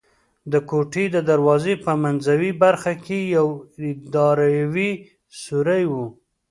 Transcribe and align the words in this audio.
د 0.51 0.53
کوټې 0.69 1.05
د 1.11 1.17
دروازې 1.29 1.73
په 1.85 1.91
منځوۍ 2.03 2.51
برخه 2.63 2.93
کې 3.05 3.19
یو 3.35 3.47
دایروي 4.13 4.91
سوری 5.41 5.83
و. 5.91 5.93